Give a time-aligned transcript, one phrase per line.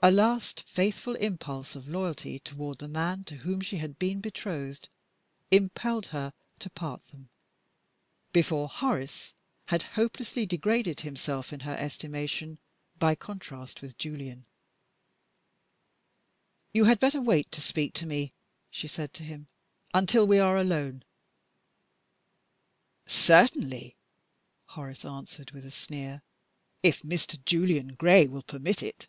[0.00, 4.88] A last faithful impulse of loyalty toward the man to whom she had been betrothed
[5.50, 7.30] impelled her to part them,
[8.32, 12.58] before Horace had hopelessly degraded himself in her estimation
[13.00, 14.46] by contrast with Julian.
[16.72, 18.34] "You had better wait to speak to me,"
[18.70, 19.48] she said to him,
[19.92, 21.02] "until we are alone."
[23.04, 23.96] "Certainly,"
[24.66, 26.22] Horace answered with a sneer,
[26.84, 27.44] "if Mr.
[27.44, 29.08] Julian Gray will permit it."